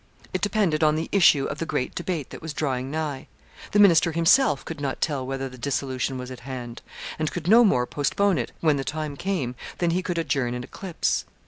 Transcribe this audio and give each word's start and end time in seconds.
It 0.33 0.41
depended 0.41 0.83
on 0.83 0.95
the 0.95 1.09
issue 1.11 1.45
of 1.45 1.59
the 1.59 1.65
great 1.67 1.93
debate 1.93 2.31
that 2.31 2.41
was 2.41 2.55
drawing 2.55 2.89
nigh. 2.89 3.27
The 3.71 3.77
Minister 3.77 4.13
himself 4.13 4.65
could 4.65 4.81
not 4.81 4.99
tell 4.99 5.27
whether 5.27 5.47
the 5.47 5.59
dissolution 5.59 6.17
was 6.17 6.31
at 6.31 6.39
hand; 6.39 6.81
and 7.19 7.29
could 7.31 7.47
no 7.47 7.63
more 7.63 7.85
postpone 7.85 8.39
it, 8.39 8.51
when 8.61 8.77
the 8.77 8.83
time 8.83 9.15
came, 9.15 9.53
than 9.77 9.91
he 9.91 10.01
could 10.01 10.17
adjourn 10.17 10.55
an 10.55 10.63
eclipse. 10.63 11.25